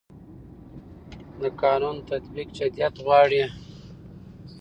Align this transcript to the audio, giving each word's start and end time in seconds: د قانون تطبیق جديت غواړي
د 1.41 1.43
قانون 1.61 1.97
تطبیق 2.09 2.47
جديت 2.59 2.95
غواړي 3.05 3.43